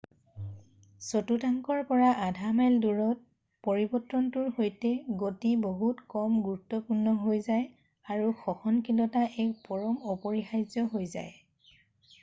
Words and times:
চতুৰ্থাংশৰ 1.07 1.81
পৰা 1.89 2.07
আধা 2.27 2.49
মাইল 2.59 2.79
দৌৰত 2.85 3.21
পৰিৱৰ্তনটোৰ 3.67 4.47
সৈতে 4.55 4.93
গতি 5.25 5.51
বহুত 5.67 6.07
কম 6.15 6.41
গুৰুত্বপূৰ্ণ 6.47 7.15
হৈ 7.27 7.45
যায় 7.51 7.69
আৰু 8.17 8.33
সহনশীলতা 8.43 9.27
এক 9.47 9.55
পৰম 9.69 10.03
অপৰিহাৰ্য 10.17 10.89
হৈ 10.97 11.09
যায়৷ 11.17 11.73